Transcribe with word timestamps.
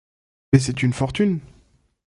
Mais 0.51 0.57
c’est 0.57 0.81
une 0.81 0.93
fortune! 0.93 1.41